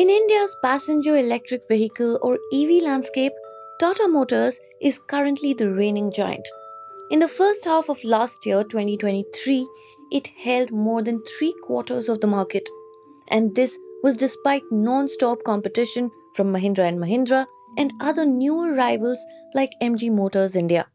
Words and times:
In 0.00 0.08
India's 0.08 0.56
passenger 0.62 1.14
electric 1.14 1.68
vehicle 1.68 2.18
or 2.22 2.38
EV 2.54 2.82
landscape, 2.82 3.34
Tata 3.78 4.08
Motors 4.08 4.58
is 4.80 4.98
currently 4.98 5.52
the 5.52 5.70
reigning 5.70 6.10
giant. 6.10 6.48
In 7.10 7.18
the 7.18 7.28
first 7.28 7.66
half 7.66 7.90
of 7.90 8.02
last 8.02 8.46
year, 8.46 8.64
2023, 8.64 9.68
it 10.10 10.28
held 10.28 10.72
more 10.72 11.02
than 11.02 11.22
three 11.24 11.54
quarters 11.64 12.08
of 12.08 12.22
the 12.22 12.26
market. 12.26 12.66
And 13.28 13.54
this 13.54 13.78
was 14.02 14.16
despite 14.16 14.62
non 14.70 15.06
stop 15.06 15.44
competition 15.44 16.10
from 16.34 16.50
Mahindra 16.50 16.88
and 16.88 16.98
Mahindra 16.98 17.44
and 17.76 17.92
other 18.00 18.24
newer 18.24 18.72
rivals 18.72 19.22
like 19.54 19.78
MG 19.82 20.10
Motors 20.10 20.56
India. 20.56 20.86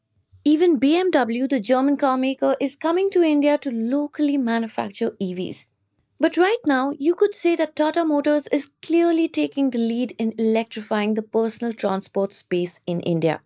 Even 0.46 0.79
BMW, 0.79 1.47
the 1.47 1.60
German 1.60 1.96
carmaker, 1.96 2.56
is 2.60 2.75
coming 2.75 3.11
to 3.11 3.21
India 3.21 3.60
to 3.60 3.69
locally 3.69 4.39
manufacture 4.39 5.11
EVs. 5.21 5.68
But 6.19 6.37
right 6.37 6.64
now, 6.65 6.93
you 6.97 7.14
could 7.14 7.36
say 7.36 7.55
that 7.57 7.75
Tata 7.75 8.05
Motors 8.05 8.47
is 8.47 8.71
clearly 8.82 9.28
taking 9.28 9.69
the 9.69 9.78
lead 9.78 10.14
in 10.18 10.33
electrifying 10.38 11.14
the 11.14 11.21
personal 11.21 11.74
transport 11.74 12.33
space 12.33 12.79
in 12.88 13.01
India. 13.01 13.41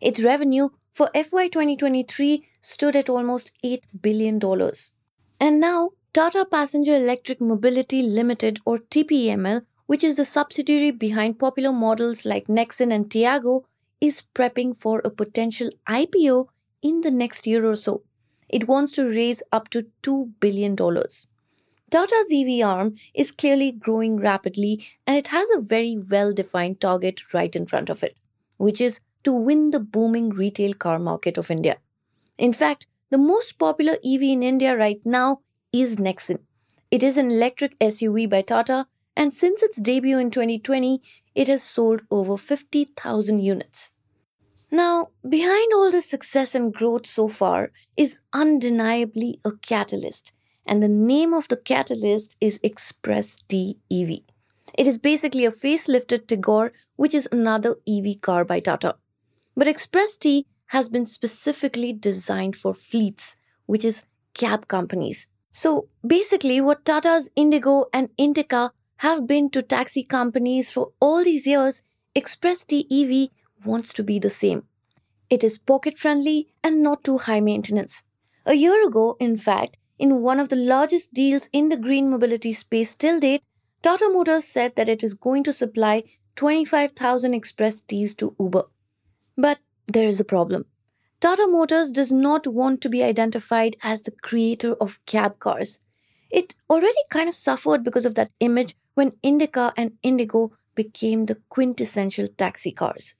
Its 0.00 0.22
revenue 0.22 0.70
for 0.90 1.10
FY 1.14 1.48
2023 1.48 2.44
stood 2.62 2.96
at 2.96 3.10
almost 3.10 3.52
$8 3.62 3.82
billion. 4.00 4.40
And 5.38 5.60
now, 5.60 5.90
Tata 6.14 6.46
Passenger 6.50 6.96
Electric 6.96 7.40
Mobility 7.40 8.02
Limited 8.02 8.58
or 8.64 8.78
TPEML, 8.78 9.66
which 9.86 10.02
is 10.02 10.16
the 10.16 10.24
subsidiary 10.24 10.90
behind 10.90 11.38
popular 11.38 11.72
models 11.72 12.24
like 12.24 12.46
Nexon 12.46 12.92
and 12.92 13.10
Tiago, 13.10 13.64
is 14.00 14.22
prepping 14.34 14.76
for 14.76 15.00
a 15.04 15.10
potential 15.10 15.70
IPO 15.88 16.48
in 16.82 17.02
the 17.02 17.10
next 17.10 17.46
year 17.46 17.68
or 17.68 17.76
so. 17.76 18.02
It 18.48 18.66
wants 18.66 18.92
to 18.92 19.04
raise 19.04 19.42
up 19.52 19.68
to 19.70 19.86
$2 20.02 20.32
billion. 20.40 20.74
Tata's 21.90 22.30
EV 22.30 22.66
arm 22.66 22.96
is 23.14 23.32
clearly 23.32 23.72
growing 23.72 24.18
rapidly 24.18 24.86
and 25.06 25.16
it 25.16 25.28
has 25.28 25.48
a 25.50 25.60
very 25.60 25.96
well 26.10 26.34
defined 26.34 26.80
target 26.82 27.32
right 27.32 27.54
in 27.56 27.66
front 27.66 27.88
of 27.88 28.02
it, 28.02 28.14
which 28.58 28.78
is 28.78 29.00
to 29.24 29.32
win 29.32 29.70
the 29.70 29.80
booming 29.80 30.28
retail 30.28 30.74
car 30.74 30.98
market 30.98 31.38
of 31.38 31.50
India. 31.50 31.78
In 32.36 32.52
fact, 32.52 32.86
the 33.10 33.16
most 33.16 33.52
popular 33.58 33.94
EV 34.04 34.22
in 34.22 34.42
India 34.42 34.76
right 34.76 35.00
now 35.06 35.40
is 35.72 35.96
Nexon. 35.96 36.40
It 36.90 37.02
is 37.02 37.16
an 37.16 37.30
electric 37.30 37.78
SUV 37.78 38.28
by 38.28 38.42
Tata, 38.42 38.86
and 39.16 39.32
since 39.32 39.62
its 39.62 39.80
debut 39.80 40.18
in 40.18 40.30
2020, 40.30 41.00
it 41.34 41.48
has 41.48 41.62
sold 41.62 42.02
over 42.10 42.36
50,000 42.36 43.38
units. 43.40 43.92
Now, 44.70 45.08
behind 45.26 45.72
all 45.72 45.90
this 45.90 46.08
success 46.08 46.54
and 46.54 46.72
growth 46.72 47.06
so 47.06 47.28
far 47.28 47.70
is 47.96 48.20
undeniably 48.34 49.40
a 49.42 49.52
catalyst 49.52 50.32
and 50.68 50.82
the 50.82 50.88
name 50.88 51.34
of 51.34 51.48
the 51.48 51.56
catalyst 51.56 52.36
is 52.40 52.60
Express 52.62 53.38
T 53.48 53.78
EV. 53.90 54.20
It 54.74 54.86
is 54.86 54.98
basically 54.98 55.44
a 55.44 55.50
facelifted 55.50 56.26
Tigor, 56.26 56.70
which 56.96 57.14
is 57.14 57.28
another 57.32 57.76
EV 57.88 58.20
car 58.20 58.44
by 58.44 58.60
Tata. 58.60 58.96
But 59.56 59.66
Xpres-T 59.66 60.46
has 60.66 60.88
been 60.88 61.06
specifically 61.06 61.92
designed 61.92 62.54
for 62.54 62.72
fleets, 62.72 63.34
which 63.66 63.84
is 63.84 64.04
cab 64.34 64.68
companies. 64.68 65.26
So 65.50 65.88
basically, 66.06 66.60
what 66.60 66.84
Tata's 66.84 67.30
Indigo 67.34 67.86
and 67.92 68.10
Indica 68.16 68.70
have 68.98 69.26
been 69.26 69.50
to 69.50 69.62
taxi 69.62 70.04
companies 70.04 70.70
for 70.70 70.92
all 71.00 71.24
these 71.24 71.46
years, 71.46 71.82
Xpres-T 72.14 72.86
EV 72.90 73.30
wants 73.66 73.92
to 73.94 74.04
be 74.04 74.18
the 74.18 74.30
same. 74.30 74.64
It 75.30 75.42
is 75.42 75.58
pocket 75.58 75.98
friendly 75.98 76.48
and 76.62 76.82
not 76.82 77.02
too 77.02 77.18
high 77.18 77.40
maintenance. 77.40 78.04
A 78.46 78.54
year 78.54 78.86
ago, 78.86 79.16
in 79.18 79.36
fact, 79.36 79.78
in 79.98 80.22
one 80.22 80.38
of 80.38 80.48
the 80.48 80.56
largest 80.56 81.12
deals 81.12 81.48
in 81.52 81.68
the 81.68 81.76
green 81.76 82.08
mobility 82.08 82.52
space 82.52 82.94
till 82.94 83.18
date, 83.18 83.42
Tata 83.82 84.08
Motors 84.12 84.44
said 84.44 84.76
that 84.76 84.88
it 84.88 85.02
is 85.02 85.14
going 85.14 85.42
to 85.44 85.52
supply 85.52 86.04
25,000 86.36 87.32
Xpres-Ts 87.32 88.14
to 88.14 88.34
Uber. 88.38 88.64
But 89.36 89.58
there 89.86 90.06
is 90.06 90.20
a 90.20 90.24
problem. 90.24 90.66
Tata 91.20 91.46
Motors 91.48 91.90
does 91.90 92.12
not 92.12 92.46
want 92.46 92.80
to 92.82 92.88
be 92.88 93.02
identified 93.02 93.76
as 93.82 94.02
the 94.02 94.12
creator 94.22 94.74
of 94.74 95.04
cab 95.06 95.40
cars. 95.40 95.80
It 96.30 96.54
already 96.70 97.02
kind 97.10 97.28
of 97.28 97.34
suffered 97.34 97.82
because 97.82 98.06
of 98.06 98.14
that 98.14 98.30
image 98.38 98.76
when 98.94 99.12
Indica 99.22 99.72
and 99.76 99.92
Indigo 100.02 100.52
became 100.74 101.26
the 101.26 101.38
quintessential 101.48 102.28
taxi 102.36 102.70
cars. 102.70 103.16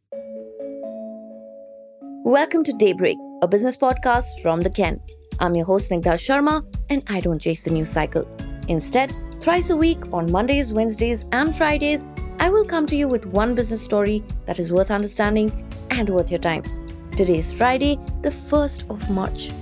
Welcome 2.24 2.62
to 2.64 2.72
Daybreak, 2.72 3.16
a 3.42 3.48
business 3.48 3.76
podcast 3.76 4.42
from 4.42 4.60
the 4.60 4.70
Ken. 4.70 5.00
I'm 5.40 5.54
your 5.54 5.66
host, 5.66 5.90
Snigdha 5.90 6.14
Sharma, 6.14 6.64
and 6.90 7.04
I 7.08 7.20
don't 7.20 7.38
chase 7.38 7.62
the 7.62 7.70
news 7.70 7.90
cycle. 7.90 8.28
Instead, 8.66 9.14
thrice 9.40 9.70
a 9.70 9.76
week 9.76 9.98
on 10.12 10.30
Mondays, 10.32 10.72
Wednesdays, 10.72 11.26
and 11.32 11.54
Fridays, 11.54 12.06
I 12.40 12.50
will 12.50 12.64
come 12.64 12.86
to 12.86 12.96
you 12.96 13.06
with 13.06 13.24
one 13.26 13.54
business 13.54 13.82
story 13.82 14.24
that 14.46 14.58
is 14.58 14.72
worth 14.72 14.90
understanding 14.90 15.50
and 15.90 16.10
worth 16.10 16.30
your 16.30 16.40
time. 16.40 16.64
Today 17.12 17.38
is 17.38 17.52
Friday, 17.52 17.98
the 18.22 18.30
1st 18.30 18.90
of 18.90 19.08
March. 19.10 19.52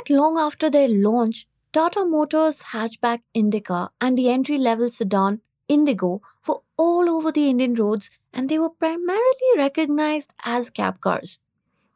Not 0.00 0.08
long 0.08 0.38
after 0.38 0.70
their 0.70 0.88
launch, 0.88 1.46
Tata 1.74 2.06
Motors 2.06 2.62
hatchback 2.72 3.20
Indica 3.34 3.90
and 4.00 4.16
the 4.16 4.30
entry 4.30 4.56
level 4.56 4.88
sedan 4.88 5.42
Indigo 5.68 6.22
were 6.48 6.60
all 6.78 7.10
over 7.10 7.30
the 7.30 7.50
Indian 7.50 7.74
roads 7.74 8.10
and 8.32 8.48
they 8.48 8.58
were 8.58 8.70
primarily 8.70 9.50
recognized 9.58 10.32
as 10.42 10.70
cab 10.70 11.02
cars. 11.02 11.38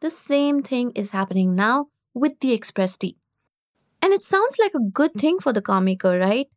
The 0.01 0.11
same 0.11 0.63
thing 0.63 0.91
is 0.91 1.13
happening 1.13 1.55
now 1.57 1.89
with 2.13 2.39
the 2.41 2.59
Xpres-T. 2.59 3.17
And 4.03 4.13
it 4.13 4.23
sounds 4.23 4.59
like 4.59 4.75
a 4.75 4.81
good 4.81 5.15
thing 5.15 5.39
for 5.39 5.55
the 5.55 5.63
car 5.63 5.81
maker, 5.81 6.19
right? 6.19 6.51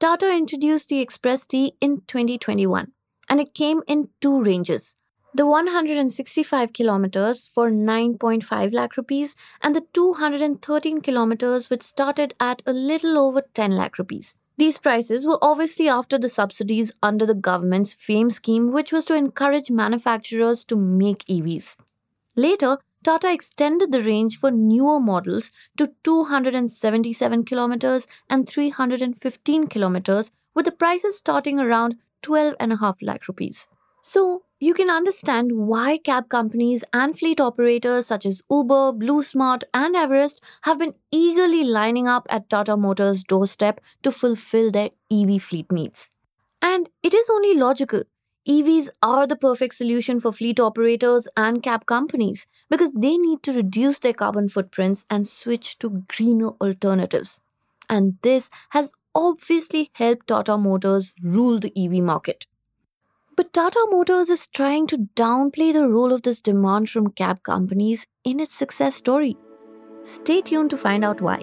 Tata 0.00 0.34
introduced 0.34 0.88
the 0.88 1.04
Xpres-T 1.04 1.74
in 1.82 2.00
2021 2.06 2.92
and 3.28 3.40
it 3.40 3.52
came 3.52 3.82
in 3.86 4.08
two 4.22 4.40
ranges 4.40 4.96
the 5.34 5.46
165 5.46 6.72
kilometers 6.72 7.48
for 7.48 7.70
9.5 7.70 8.72
lakh 8.72 8.96
rupees 8.96 9.36
and 9.62 9.74
the 9.74 9.86
213 9.92 11.00
kilometers 11.00 11.68
which 11.68 11.82
started 11.82 12.34
at 12.40 12.62
a 12.66 12.72
little 12.72 13.18
over 13.18 13.42
10 13.54 13.72
lakh 13.72 13.98
rupees. 13.98 14.36
These 14.56 14.78
prices 14.78 15.26
were 15.26 15.38
obviously 15.40 15.88
after 15.88 16.18
the 16.18 16.28
subsidies 16.28 16.90
under 17.02 17.24
the 17.24 17.34
government's 17.34 17.94
FAME 17.94 18.30
scheme, 18.30 18.72
which 18.72 18.90
was 18.90 19.04
to 19.04 19.14
encourage 19.14 19.70
manufacturers 19.70 20.64
to 20.64 20.76
make 20.76 21.24
EVs. 21.26 21.76
Later, 22.34 22.78
Tata 23.04 23.32
extended 23.32 23.92
the 23.92 24.02
range 24.02 24.36
for 24.36 24.50
newer 24.50 24.98
models 24.98 25.52
to 25.76 25.92
277 26.02 27.44
kilometers 27.44 28.08
and 28.28 28.48
315 28.48 29.68
kilometers, 29.68 30.32
with 30.54 30.64
the 30.64 30.72
prices 30.72 31.16
starting 31.16 31.60
around 31.60 31.96
12.5 32.24 32.96
lakh 33.02 33.28
rupees. 33.28 33.68
So, 34.02 34.42
you 34.60 34.74
can 34.74 34.90
understand 34.90 35.52
why 35.52 35.98
cab 35.98 36.28
companies 36.28 36.84
and 36.92 37.16
fleet 37.16 37.40
operators 37.40 38.06
such 38.06 38.26
as 38.26 38.42
Uber, 38.50 38.92
BluSmart, 38.92 39.62
and 39.72 39.94
Everest 39.94 40.42
have 40.62 40.78
been 40.78 40.94
eagerly 41.12 41.62
lining 41.62 42.08
up 42.08 42.26
at 42.28 42.50
Tata 42.50 42.76
Motors' 42.76 43.22
doorstep 43.22 43.80
to 44.02 44.10
fulfill 44.10 44.70
their 44.70 44.90
EV 45.12 45.40
fleet 45.42 45.70
needs. 45.70 46.10
And 46.60 46.90
it 47.02 47.14
is 47.14 47.30
only 47.30 47.54
logical. 47.54 48.02
EVs 48.48 48.88
are 49.02 49.26
the 49.26 49.36
perfect 49.36 49.74
solution 49.74 50.18
for 50.18 50.32
fleet 50.32 50.58
operators 50.58 51.28
and 51.36 51.62
cab 51.62 51.86
companies 51.86 52.46
because 52.70 52.92
they 52.92 53.16
need 53.16 53.42
to 53.44 53.52
reduce 53.52 53.98
their 54.00 54.14
carbon 54.14 54.48
footprints 54.48 55.06
and 55.10 55.28
switch 55.28 55.78
to 55.78 56.02
greener 56.08 56.50
alternatives. 56.60 57.40
And 57.88 58.18
this 58.22 58.50
has 58.70 58.92
obviously 59.14 59.90
helped 59.92 60.28
Tata 60.28 60.56
Motors 60.56 61.14
rule 61.22 61.58
the 61.58 61.72
EV 61.76 62.02
market. 62.02 62.46
But 63.38 63.52
Tata 63.52 63.86
Motors 63.88 64.30
is 64.30 64.48
trying 64.48 64.88
to 64.88 65.06
downplay 65.14 65.72
the 65.72 65.86
role 65.86 66.12
of 66.12 66.22
this 66.22 66.40
demand 66.40 66.90
from 66.90 67.12
cab 67.12 67.44
companies 67.44 68.04
in 68.24 68.40
its 68.40 68.52
success 68.52 68.96
story. 68.96 69.36
Stay 70.02 70.42
tuned 70.42 70.70
to 70.70 70.76
find 70.76 71.04
out 71.04 71.20
why. 71.20 71.38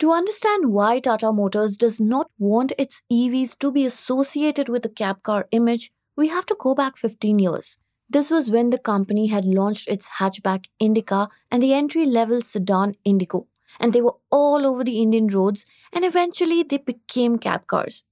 To 0.00 0.12
understand 0.12 0.70
why 0.70 1.00
Tata 1.00 1.32
Motors 1.32 1.78
does 1.78 2.02
not 2.02 2.30
want 2.38 2.72
its 2.76 3.00
EVs 3.10 3.58
to 3.60 3.72
be 3.72 3.86
associated 3.86 4.68
with 4.68 4.82
the 4.82 4.90
cab 4.90 5.22
car 5.22 5.48
image, 5.52 5.90
we 6.16 6.28
have 6.28 6.44
to 6.44 6.56
go 6.60 6.74
back 6.74 6.98
15 6.98 7.38
years. 7.38 7.78
This 8.10 8.28
was 8.28 8.50
when 8.50 8.68
the 8.68 8.76
company 8.76 9.28
had 9.28 9.46
launched 9.46 9.88
its 9.88 10.10
hatchback 10.18 10.66
Indica 10.78 11.30
and 11.50 11.62
the 11.62 11.72
entry 11.72 12.04
level 12.04 12.42
sedan 12.42 12.94
Indigo 13.04 13.46
and 13.78 13.92
they 13.92 14.02
were 14.02 14.16
all 14.30 14.66
over 14.66 14.84
the 14.84 15.00
Indian 15.02 15.28
roads, 15.28 15.66
and 15.92 16.04
eventually 16.04 16.62
they 16.62 16.78
became 16.78 17.38
cab 17.38 17.66
cars. 17.66 18.04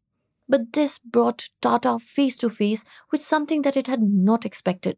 But 0.49 0.73
this 0.75 0.99
brought 0.99 1.51
Tata 1.61 1.99
face 1.99 2.37
to 2.39 2.51
face 2.51 2.85
with 3.13 3.23
something 3.23 3.63
that 3.63 3.77
it 3.77 3.87
had 3.89 4.03
not 4.03 4.45
expected. 4.47 4.97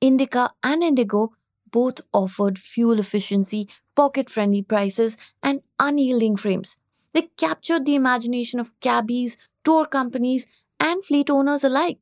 Indica 0.00 0.52
and 0.62 0.82
Indigo 0.82 1.32
both 1.70 2.00
offered 2.12 2.58
fuel 2.58 2.98
efficiency, 2.98 3.68
pocket 3.94 4.30
friendly 4.30 4.62
prices, 4.62 5.16
and 5.42 5.62
unyielding 5.78 6.36
frames. 6.36 6.78
They 7.12 7.22
captured 7.36 7.84
the 7.86 7.94
imagination 7.94 8.60
of 8.60 8.78
cabbies, 8.80 9.36
tour 9.64 9.86
companies, 9.86 10.46
and 10.78 11.04
fleet 11.04 11.30
owners 11.30 11.64
alike. 11.64 11.98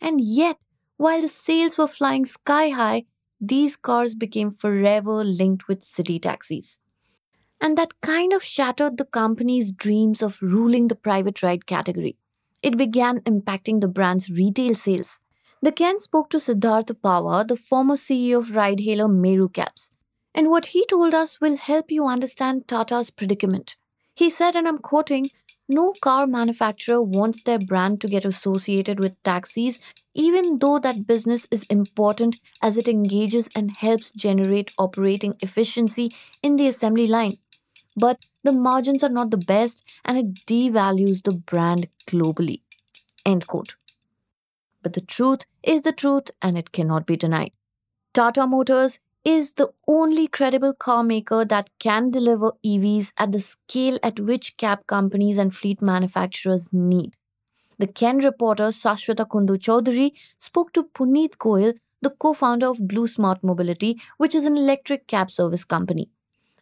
And 0.00 0.20
yet, 0.20 0.58
while 0.96 1.22
the 1.22 1.28
sales 1.28 1.78
were 1.78 1.88
flying 1.88 2.24
sky 2.26 2.70
high, 2.70 3.06
these 3.40 3.76
cars 3.76 4.14
became 4.14 4.50
forever 4.50 5.24
linked 5.24 5.68
with 5.68 5.84
city 5.84 6.18
taxis. 6.18 6.78
And 7.60 7.76
that 7.76 8.00
kind 8.00 8.32
of 8.32 8.42
shattered 8.42 8.96
the 8.96 9.04
company's 9.04 9.70
dreams 9.70 10.22
of 10.22 10.40
ruling 10.40 10.88
the 10.88 10.94
private 10.94 11.42
ride 11.42 11.66
category. 11.66 12.16
It 12.62 12.76
began 12.76 13.20
impacting 13.20 13.80
the 13.80 13.88
brand's 13.88 14.30
retail 14.30 14.74
sales. 14.74 15.20
The 15.62 15.72
Ken 15.72 15.98
spoke 16.00 16.30
to 16.30 16.40
Siddhartha 16.40 16.94
Pahwa, 16.94 17.46
the 17.46 17.56
former 17.56 17.96
CEO 17.96 18.38
of 18.38 18.56
ride 18.56 18.80
hailer 18.80 19.08
Meru 19.08 19.48
Cabs. 19.48 19.92
And 20.34 20.48
what 20.48 20.66
he 20.66 20.86
told 20.86 21.12
us 21.12 21.40
will 21.40 21.56
help 21.56 21.90
you 21.90 22.06
understand 22.06 22.66
Tata's 22.66 23.10
predicament. 23.10 23.76
He 24.14 24.30
said, 24.30 24.56
and 24.56 24.66
I'm 24.66 24.78
quoting, 24.78 25.30
no 25.68 25.92
car 26.00 26.26
manufacturer 26.26 27.02
wants 27.02 27.42
their 27.42 27.58
brand 27.58 28.00
to 28.00 28.08
get 28.08 28.24
associated 28.24 28.98
with 29.00 29.22
taxis, 29.22 29.78
even 30.14 30.58
though 30.58 30.78
that 30.78 31.06
business 31.06 31.46
is 31.50 31.64
important 31.64 32.40
as 32.62 32.76
it 32.76 32.88
engages 32.88 33.48
and 33.54 33.70
helps 33.70 34.10
generate 34.12 34.72
operating 34.78 35.36
efficiency 35.42 36.10
in 36.42 36.56
the 36.56 36.66
assembly 36.66 37.06
line. 37.06 37.36
But 37.96 38.24
the 38.44 38.52
margins 38.52 39.02
are 39.02 39.10
not 39.10 39.30
the 39.30 39.36
best 39.36 39.84
and 40.04 40.16
it 40.18 40.34
devalues 40.46 41.22
the 41.22 41.32
brand 41.32 41.88
globally. 42.06 42.62
End 43.26 43.46
quote. 43.46 43.74
But 44.82 44.94
the 44.94 45.00
truth 45.00 45.44
is 45.62 45.82
the 45.82 45.92
truth 45.92 46.30
and 46.40 46.56
it 46.56 46.72
cannot 46.72 47.06
be 47.06 47.16
denied. 47.16 47.52
Tata 48.14 48.46
Motors 48.46 48.98
is 49.24 49.54
the 49.54 49.68
only 49.86 50.26
credible 50.26 50.72
car 50.72 51.04
maker 51.04 51.44
that 51.44 51.68
can 51.78 52.10
deliver 52.10 52.52
EVs 52.64 53.12
at 53.18 53.32
the 53.32 53.40
scale 53.40 53.98
at 54.02 54.18
which 54.18 54.56
cab 54.56 54.86
companies 54.86 55.36
and 55.36 55.54
fleet 55.54 55.82
manufacturers 55.82 56.70
need. 56.72 57.14
The 57.78 57.86
Ken 57.86 58.18
reporter 58.18 58.68
Sashwata 58.68 59.26
Kundu 59.26 59.58
Chaudhary 59.58 60.12
spoke 60.38 60.72
to 60.72 60.84
Puneet 60.84 61.36
Goyal, 61.36 61.74
the 62.02 62.10
co 62.10 62.32
founder 62.32 62.66
of 62.66 62.78
BluSmart 62.78 63.42
Mobility, 63.42 64.00
which 64.16 64.34
is 64.34 64.44
an 64.44 64.56
electric 64.56 65.06
cab 65.06 65.30
service 65.30 65.64
company. 65.64 66.10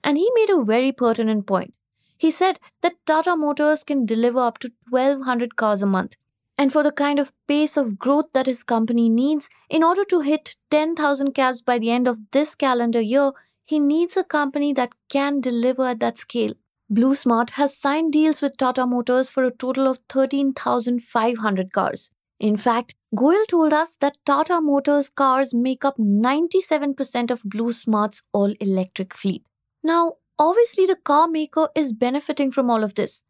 And 0.08 0.16
he 0.16 0.30
made 0.34 0.50
a 0.50 0.64
very 0.64 0.90
pertinent 0.90 1.46
point. 1.46 1.74
He 2.16 2.30
said 2.30 2.58
that 2.80 2.96
Tata 3.06 3.36
Motors 3.36 3.84
can 3.84 4.06
deliver 4.06 4.40
up 4.40 4.58
to 4.60 4.72
1200 4.88 5.56
cars 5.56 5.82
a 5.82 5.86
month 5.86 6.16
and 6.58 6.72
for 6.72 6.82
the 6.82 6.92
kind 6.92 7.20
of 7.20 7.32
pace 7.46 7.76
of 7.76 7.98
growth 7.98 8.26
that 8.34 8.46
his 8.46 8.64
company 8.64 9.08
needs, 9.08 9.48
in 9.70 9.84
order 9.84 10.04
to 10.04 10.20
hit 10.20 10.56
10,000 10.72 11.32
cabs 11.32 11.62
by 11.62 11.78
the 11.78 11.90
end 11.92 12.08
of 12.08 12.18
this 12.32 12.56
calendar 12.56 13.00
year, 13.00 13.30
he 13.64 13.78
needs 13.78 14.16
a 14.16 14.24
company 14.24 14.72
that 14.72 14.92
can 15.08 15.40
deliver 15.40 15.86
at 15.86 16.00
that 16.00 16.18
scale. 16.18 16.54
BluSmart 16.92 17.50
has 17.50 17.76
signed 17.76 18.12
deals 18.12 18.40
with 18.40 18.56
Tata 18.56 18.86
Motors 18.86 19.30
for 19.30 19.44
a 19.44 19.52
total 19.52 19.86
of 19.86 20.00
13,500 20.08 21.72
cars. 21.72 22.10
In 22.40 22.56
fact, 22.56 22.94
Goyal 23.14 23.46
told 23.48 23.72
us 23.72 23.96
that 24.00 24.18
Tata 24.24 24.60
Motors 24.60 25.10
cars 25.10 25.54
make 25.54 25.84
up 25.84 25.98
97% 25.98 27.30
of 27.30 27.42
BluSmart's 27.42 28.22
all 28.32 28.52
electric 28.60 29.14
fleet. 29.14 29.44
Now, 29.82 30.14
obviously, 30.38 30.86
the 30.86 30.96
car 30.96 31.28
maker 31.28 31.68
is 31.74 31.92
benefiting 31.92 32.52
from 32.52 32.70
all 32.70 32.82
of 32.82 32.94
this. 32.94 33.22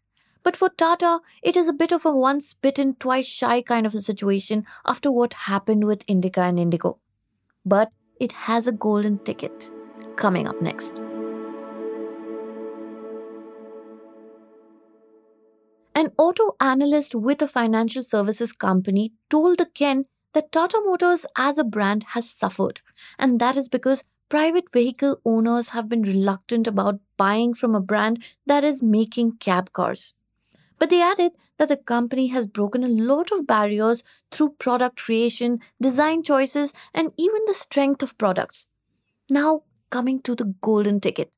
But 0.42 0.56
for 0.56 0.70
Tata, 0.70 1.20
it 1.42 1.56
is 1.56 1.68
a 1.68 1.72
bit 1.72 1.92
of 1.92 2.06
a 2.06 2.16
once 2.16 2.54
bitten, 2.54 2.94
twice 2.94 3.26
shy 3.26 3.60
kind 3.60 3.86
of 3.86 3.94
a 3.94 4.00
situation 4.00 4.64
after 4.86 5.12
what 5.12 5.34
happened 5.34 5.84
with 5.84 6.04
Indica 6.06 6.42
and 6.42 6.58
Indigo. 6.58 6.98
But 7.66 7.90
it 8.18 8.32
has 8.32 8.66
a 8.66 8.72
golden 8.72 9.18
ticket 9.18 9.70
coming 10.16 10.48
up 10.48 10.60
next. 10.62 10.96
An 15.94 16.12
auto 16.16 16.52
analyst 16.60 17.14
with 17.14 17.42
a 17.42 17.48
financial 17.48 18.04
services 18.04 18.52
company 18.52 19.12
told 19.28 19.58
the 19.58 19.66
Ken 19.66 20.04
that 20.32 20.52
Tata 20.52 20.80
Motors 20.84 21.26
as 21.36 21.58
a 21.58 21.64
brand 21.64 22.04
has 22.14 22.30
suffered, 22.30 22.80
and 23.18 23.40
that 23.40 23.56
is 23.56 23.68
because 23.68 24.04
private 24.28 24.72
vehicle 24.72 25.20
owners 25.24 25.70
have 25.70 25.88
been 25.88 26.02
reluctant 26.02 26.66
about 26.66 27.00
buying 27.16 27.54
from 27.54 27.74
a 27.74 27.80
brand 27.80 28.22
that 28.46 28.64
is 28.64 28.82
making 28.82 29.36
cab 29.38 29.72
cars. 29.72 30.14
But 30.78 30.90
they 30.90 31.02
added 31.02 31.32
that 31.56 31.68
the 31.68 31.76
company 31.76 32.28
has 32.28 32.46
broken 32.46 32.84
a 32.84 32.88
lot 32.88 33.32
of 33.32 33.46
barriers 33.46 34.04
through 34.30 34.50
product 34.58 35.02
creation, 35.02 35.60
design 35.80 36.22
choices, 36.22 36.72
and 36.94 37.12
even 37.16 37.40
the 37.46 37.54
strength 37.54 38.02
of 38.02 38.16
products. 38.18 38.68
Now, 39.28 39.62
coming 39.90 40.20
to 40.22 40.34
the 40.34 40.54
golden 40.60 41.00
ticket. 41.00 41.32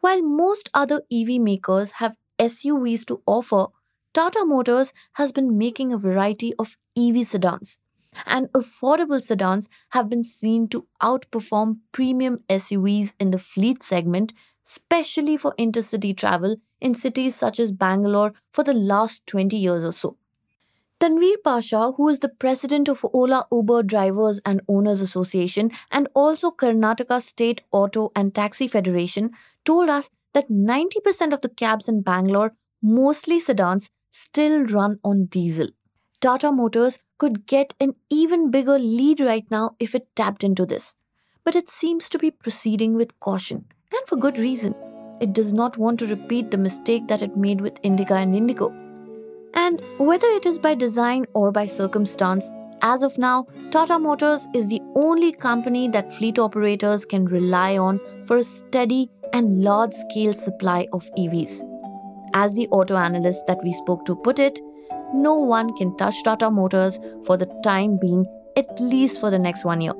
While 0.00 0.22
most 0.22 0.70
other 0.74 1.02
EV 1.12 1.40
makers 1.40 1.92
have 1.92 2.16
SUVs 2.38 3.04
to 3.06 3.22
offer, 3.26 3.66
Tata 4.14 4.44
Motors 4.44 4.92
has 5.14 5.32
been 5.32 5.56
making 5.56 5.92
a 5.92 5.98
variety 5.98 6.52
of 6.58 6.78
EV 6.96 7.26
sedans. 7.26 7.78
And 8.26 8.52
affordable 8.52 9.20
sedans 9.20 9.68
have 9.90 10.08
been 10.08 10.22
seen 10.22 10.68
to 10.68 10.86
outperform 11.02 11.78
premium 11.92 12.42
SUVs 12.48 13.14
in 13.18 13.30
the 13.30 13.38
fleet 13.38 13.82
segment, 13.82 14.32
especially 14.66 15.36
for 15.36 15.54
intercity 15.58 16.16
travel 16.16 16.56
in 16.80 16.94
cities 16.94 17.34
such 17.36 17.58
as 17.58 17.72
Bangalore 17.72 18.34
for 18.52 18.64
the 18.64 18.74
last 18.74 19.26
20 19.26 19.56
years 19.56 19.84
or 19.84 19.92
so. 19.92 20.16
Tanveer 21.00 21.36
Pasha, 21.44 21.92
who 21.96 22.08
is 22.08 22.20
the 22.20 22.28
president 22.28 22.88
of 22.88 23.04
Ola 23.12 23.46
Uber 23.52 23.82
Drivers 23.82 24.40
and 24.46 24.62
Owners 24.68 25.00
Association 25.00 25.70
and 25.90 26.08
also 26.14 26.50
Karnataka 26.50 27.20
State 27.20 27.62
Auto 27.72 28.10
and 28.14 28.34
Taxi 28.34 28.68
Federation, 28.68 29.30
told 29.64 29.90
us 29.90 30.10
that 30.32 30.48
90% 30.48 31.32
of 31.32 31.40
the 31.40 31.48
cabs 31.48 31.88
in 31.88 32.02
Bangalore, 32.02 32.54
mostly 32.80 33.40
sedans, 33.40 33.90
still 34.12 34.64
run 34.64 34.98
on 35.02 35.26
diesel. 35.26 35.68
Tata 36.22 36.52
Motors 36.52 37.00
could 37.18 37.46
get 37.46 37.74
an 37.80 37.96
even 38.08 38.52
bigger 38.52 38.78
lead 38.78 39.18
right 39.18 39.44
now 39.50 39.74
if 39.80 39.92
it 39.92 40.06
tapped 40.14 40.44
into 40.44 40.64
this. 40.64 40.94
But 41.44 41.56
it 41.56 41.68
seems 41.68 42.08
to 42.10 42.16
be 42.16 42.30
proceeding 42.30 42.94
with 42.94 43.18
caution, 43.18 43.64
and 43.92 44.06
for 44.06 44.14
good 44.14 44.38
reason 44.38 44.76
it 45.20 45.32
does 45.32 45.52
not 45.52 45.78
want 45.78 45.98
to 45.98 46.06
repeat 46.06 46.52
the 46.52 46.58
mistake 46.58 47.08
that 47.08 47.22
it 47.22 47.36
made 47.36 47.60
with 47.60 47.80
Indica 47.82 48.14
and 48.14 48.36
Indigo. 48.36 48.72
And 49.54 49.82
whether 49.98 50.28
it 50.28 50.46
is 50.46 50.60
by 50.60 50.76
design 50.76 51.26
or 51.34 51.50
by 51.50 51.66
circumstance, 51.66 52.52
as 52.82 53.02
of 53.02 53.18
now, 53.18 53.48
Tata 53.72 53.98
Motors 53.98 54.46
is 54.54 54.68
the 54.68 54.80
only 54.94 55.32
company 55.32 55.88
that 55.88 56.12
fleet 56.12 56.38
operators 56.38 57.04
can 57.04 57.24
rely 57.24 57.76
on 57.78 57.98
for 58.26 58.36
a 58.36 58.44
steady 58.44 59.10
and 59.32 59.64
large 59.64 59.92
scale 59.92 60.34
supply 60.34 60.86
of 60.92 61.10
EVs. 61.18 61.68
As 62.32 62.54
the 62.54 62.68
auto 62.68 62.96
analyst 62.96 63.44
that 63.48 63.62
we 63.64 63.72
spoke 63.72 64.04
to 64.04 64.14
put 64.14 64.38
it, 64.38 64.60
no 65.14 65.34
one 65.34 65.74
can 65.74 65.96
touch 65.96 66.22
Tata 66.22 66.50
Motors 66.50 66.98
for 67.24 67.36
the 67.36 67.46
time 67.62 67.98
being, 68.00 68.26
at 68.56 68.80
least 68.80 69.20
for 69.20 69.30
the 69.30 69.38
next 69.38 69.64
one 69.64 69.80
year. 69.80 69.94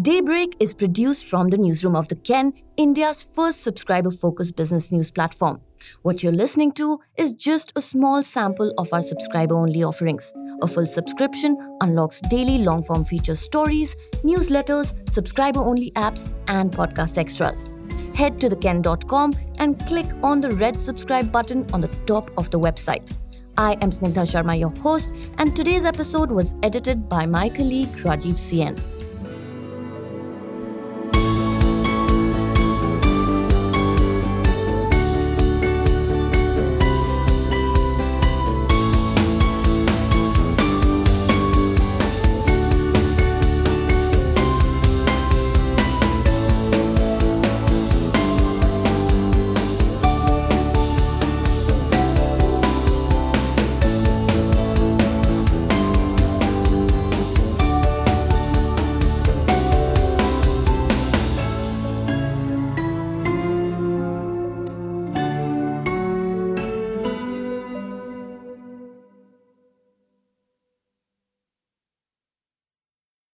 Daybreak 0.00 0.56
is 0.58 0.74
produced 0.74 1.26
from 1.26 1.50
the 1.50 1.58
newsroom 1.58 1.94
of 1.94 2.08
the 2.08 2.16
Ken, 2.16 2.52
India's 2.76 3.22
first 3.36 3.62
subscriber 3.62 4.10
focused 4.10 4.56
business 4.56 4.90
news 4.90 5.10
platform. 5.12 5.60
What 6.02 6.22
you're 6.22 6.32
listening 6.32 6.72
to 6.72 6.98
is 7.16 7.32
just 7.34 7.72
a 7.76 7.82
small 7.82 8.24
sample 8.24 8.74
of 8.78 8.92
our 8.92 9.02
subscriber 9.02 9.54
only 9.54 9.84
offerings. 9.84 10.32
A 10.62 10.66
full 10.66 10.86
subscription 10.86 11.56
unlocks 11.80 12.20
daily 12.22 12.58
long 12.58 12.82
form 12.82 13.04
feature 13.04 13.36
stories, 13.36 13.94
newsletters, 14.24 14.92
subscriber 15.12 15.60
only 15.60 15.92
apps, 15.92 16.28
and 16.48 16.72
podcast 16.72 17.18
extras. 17.18 17.71
Head 18.14 18.40
to 18.40 18.48
theken.com 18.50 19.34
and 19.58 19.78
click 19.86 20.06
on 20.22 20.40
the 20.40 20.50
red 20.50 20.78
subscribe 20.78 21.32
button 21.32 21.66
on 21.72 21.80
the 21.80 21.88
top 22.06 22.30
of 22.36 22.50
the 22.50 22.58
website. 22.58 23.16
I 23.56 23.72
am 23.82 23.90
Snigdha 23.90 24.24
Sharma, 24.26 24.58
your 24.58 24.70
host, 24.70 25.10
and 25.38 25.54
today's 25.54 25.84
episode 25.84 26.30
was 26.30 26.54
edited 26.62 27.08
by 27.08 27.26
my 27.26 27.48
colleague 27.48 27.92
Rajiv 27.98 28.34
CN. 28.34 29.01